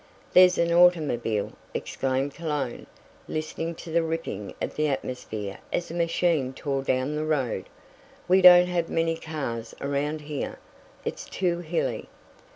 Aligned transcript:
"There's 0.33 0.57
an 0.57 0.73
automobile," 0.73 1.51
exclaimed 1.75 2.33
Cologne, 2.33 2.87
listening 3.27 3.75
to 3.75 3.91
the 3.91 4.01
ripping 4.01 4.55
of 4.59 4.75
the 4.75 4.87
atmosphere 4.87 5.59
as 5.71 5.91
a 5.91 5.93
machine 5.93 6.53
tore 6.53 6.81
down 6.81 7.15
the 7.15 7.23
road. 7.23 7.69
"We 8.27 8.41
don't 8.41 8.65
have 8.65 8.89
many 8.89 9.15
cars 9.15 9.75
around 9.79 10.21
here, 10.21 10.57
it's 11.05 11.25
too 11.25 11.59
hilly." 11.59 12.09